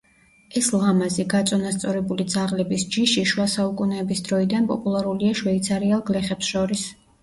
ეს 0.61 0.69
ლამაზი, 0.83 1.25
გაწონასწორებული 1.33 2.27
ძაღლების 2.37 2.87
ჯიში 2.97 3.27
შუა 3.35 3.49
საუკუნეების 3.59 4.27
დროიდან 4.33 4.69
პოპულარულია 4.75 5.41
შვეიცარიელ 5.45 6.07
გლეხებს 6.13 6.55
შორის. 6.55 6.93